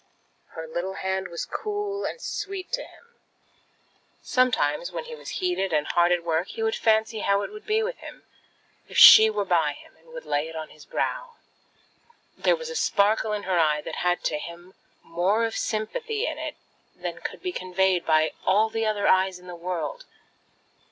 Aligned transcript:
Her 0.55 0.67
little 0.67 0.95
hand 0.95 1.27
was 1.27 1.45
cool 1.45 2.05
and 2.05 2.19
sweet 2.19 2.71
to 2.71 2.81
him. 2.83 3.17
Sometimes 4.23 4.91
when 4.91 5.03
he 5.03 5.13
was 5.13 5.29
heated 5.37 5.71
and 5.71 5.85
hard 5.85 6.11
at 6.11 6.23
work, 6.23 6.47
he 6.47 6.63
would 6.63 6.73
fancy 6.75 7.19
how 7.19 7.43
it 7.43 7.51
would 7.51 7.67
be 7.67 7.83
with 7.83 7.97
him 7.97 8.23
if 8.87 8.97
she 8.97 9.29
were 9.29 9.45
by 9.45 9.73
him, 9.73 9.95
and 9.97 10.07
would 10.07 10.25
lay 10.25 10.47
it 10.49 10.55
on 10.55 10.69
his 10.69 10.85
brow. 10.87 11.33
There 12.35 12.55
was 12.55 12.71
a 12.71 12.75
sparkle 12.75 13.31
in 13.31 13.43
her 13.43 13.59
eye 13.59 13.81
that 13.81 13.97
had 13.97 14.23
to 14.23 14.39
him 14.39 14.73
more 15.03 15.45
of 15.45 15.55
sympathy 15.55 16.25
in 16.25 16.39
it 16.39 16.55
than 16.95 17.19
could 17.21 17.43
be 17.43 17.51
conveyed 17.51 18.03
by 18.03 18.31
all 18.43 18.71
the 18.71 18.87
other 18.87 19.07
eyes 19.07 19.37
in 19.37 19.45
the 19.45 19.53
world. 19.55 20.05